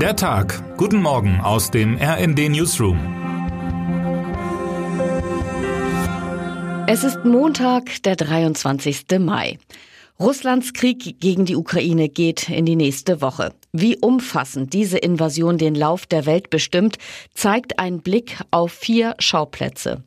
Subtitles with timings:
[0.00, 0.76] Der Tag.
[0.76, 2.98] Guten Morgen aus dem RND Newsroom.
[6.86, 9.06] Es ist Montag, der 23.
[9.18, 9.58] Mai.
[10.20, 13.54] Russlands Krieg gegen die Ukraine geht in die nächste Woche.
[13.72, 16.98] Wie umfassend diese Invasion den Lauf der Welt bestimmt,
[17.32, 20.04] zeigt ein Blick auf vier Schauplätze.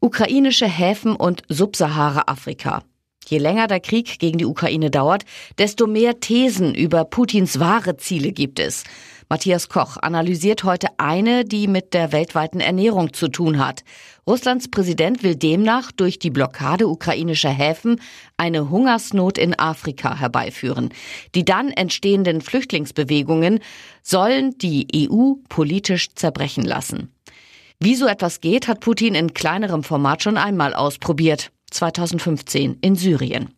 [0.00, 2.84] Ukrainische Häfen und Subsahara-Afrika.
[3.28, 5.24] Je länger der Krieg gegen die Ukraine dauert,
[5.58, 8.84] desto mehr Thesen über Putins wahre Ziele gibt es.
[9.28, 13.82] Matthias Koch analysiert heute eine, die mit der weltweiten Ernährung zu tun hat.
[14.24, 18.00] Russlands Präsident will demnach durch die Blockade ukrainischer Häfen
[18.36, 20.90] eine Hungersnot in Afrika herbeiführen.
[21.34, 23.58] Die dann entstehenden Flüchtlingsbewegungen
[24.02, 27.12] sollen die EU politisch zerbrechen lassen.
[27.80, 31.50] Wie so etwas geht, hat Putin in kleinerem Format schon einmal ausprobiert.
[31.70, 33.55] 2015 in Syrien.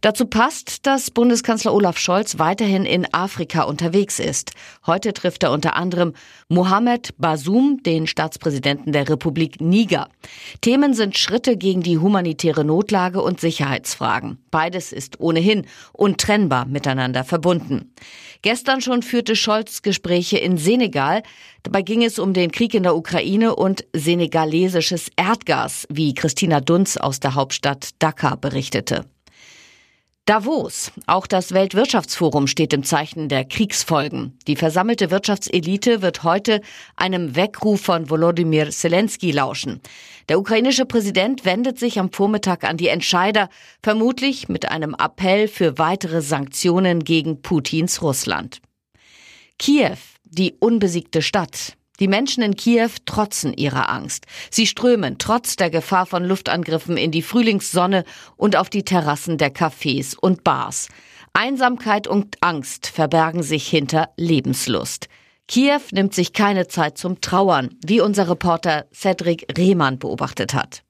[0.00, 4.52] Dazu passt, dass Bundeskanzler Olaf Scholz weiterhin in Afrika unterwegs ist.
[4.86, 6.14] Heute trifft er unter anderem
[6.48, 10.08] Mohamed Bazoum, den Staatspräsidenten der Republik Niger.
[10.60, 14.38] Themen sind Schritte gegen die humanitäre Notlage und Sicherheitsfragen.
[14.50, 17.92] Beides ist ohnehin untrennbar miteinander verbunden.
[18.42, 21.22] Gestern schon führte Scholz Gespräche in Senegal.
[21.62, 26.96] Dabei ging es um den Krieg in der Ukraine und senegalesisches Erdgas, wie Christina Dunz
[26.96, 29.04] aus der Hauptstadt Dakar berichtete.
[30.24, 30.92] Davos.
[31.08, 34.38] Auch das Weltwirtschaftsforum steht im Zeichen der Kriegsfolgen.
[34.46, 36.60] Die versammelte Wirtschaftselite wird heute
[36.94, 39.80] einem Weckruf von Volodymyr Zelensky lauschen.
[40.28, 43.48] Der ukrainische Präsident wendet sich am Vormittag an die Entscheider,
[43.82, 48.60] vermutlich mit einem Appell für weitere Sanktionen gegen Putins Russland.
[49.58, 51.76] Kiew, die unbesiegte Stadt.
[52.02, 54.26] Die Menschen in Kiew trotzen ihrer Angst.
[54.50, 58.02] Sie strömen trotz der Gefahr von Luftangriffen in die Frühlingssonne
[58.36, 60.88] und auf die Terrassen der Cafés und Bars.
[61.32, 65.06] Einsamkeit und Angst verbergen sich hinter Lebenslust.
[65.46, 70.82] Kiew nimmt sich keine Zeit zum Trauern, wie unser Reporter Cedric Rehmann beobachtet hat.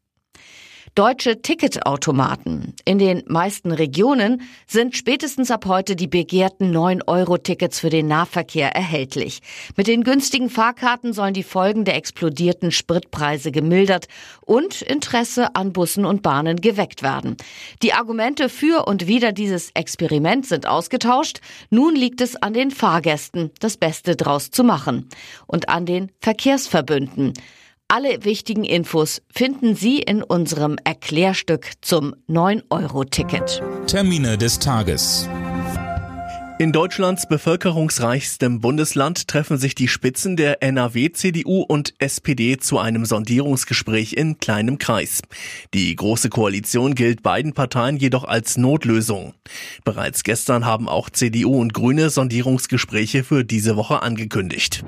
[0.94, 2.74] Deutsche Ticketautomaten.
[2.84, 9.40] In den meisten Regionen sind spätestens ab heute die begehrten 9-Euro-Tickets für den Nahverkehr erhältlich.
[9.74, 14.06] Mit den günstigen Fahrkarten sollen die Folgen der explodierten Spritpreise gemildert
[14.42, 17.38] und Interesse an Bussen und Bahnen geweckt werden.
[17.82, 21.40] Die Argumente für und wider dieses Experiment sind ausgetauscht.
[21.70, 25.08] Nun liegt es an den Fahrgästen, das Beste draus zu machen.
[25.46, 27.32] Und an den Verkehrsverbünden.
[27.94, 33.62] Alle wichtigen Infos finden Sie in unserem Erklärstück zum 9-Euro-Ticket.
[33.86, 35.28] Termine des Tages.
[36.58, 43.04] In Deutschlands bevölkerungsreichstem Bundesland treffen sich die Spitzen der NRW, CDU und SPD zu einem
[43.04, 45.20] Sondierungsgespräch in kleinem Kreis.
[45.74, 49.34] Die Große Koalition gilt beiden Parteien jedoch als Notlösung.
[49.84, 54.82] Bereits gestern haben auch CDU und Grüne Sondierungsgespräche für diese Woche angekündigt.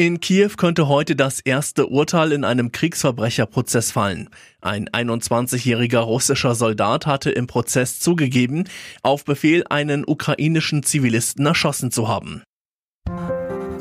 [0.00, 4.30] In Kiew könnte heute das erste Urteil in einem Kriegsverbrecherprozess fallen.
[4.62, 8.64] Ein 21-jähriger russischer Soldat hatte im Prozess zugegeben,
[9.02, 12.42] auf Befehl einen ukrainischen Zivilisten erschossen zu haben.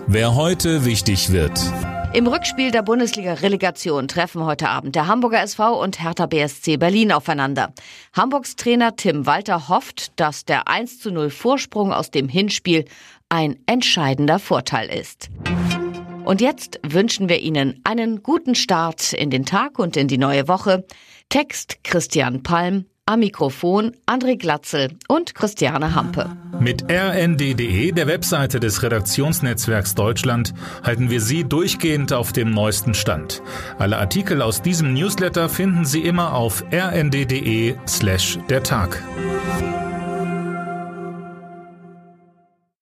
[0.07, 1.57] Wer heute wichtig wird.
[2.13, 7.71] Im Rückspiel der Bundesliga-Relegation treffen heute Abend der Hamburger SV und Hertha BSC Berlin aufeinander.
[8.11, 12.83] Hamburgs Trainer Tim Walter hofft, dass der 1 zu 0 Vorsprung aus dem Hinspiel
[13.29, 15.29] ein entscheidender Vorteil ist.
[16.29, 20.47] Und jetzt wünschen wir Ihnen einen guten Start in den Tag und in die neue
[20.47, 20.85] Woche.
[21.29, 26.29] Text Christian Palm, am Mikrofon André Glatzel und Christiane Hampe.
[26.59, 30.53] Mit rnd.de, der Webseite des Redaktionsnetzwerks Deutschland,
[30.83, 33.41] halten wir Sie durchgehend auf dem neuesten Stand.
[33.79, 39.01] Alle Artikel aus diesem Newsletter finden Sie immer auf rnd.de slash der Tag.